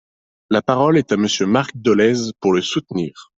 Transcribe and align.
La 0.49 0.63
parole 0.63 0.97
est 0.97 1.11
à 1.11 1.15
Monsieur 1.17 1.45
Marc 1.45 1.77
Dolez, 1.77 2.33
pour 2.39 2.53
le 2.53 2.61
soutenir. 2.63 3.29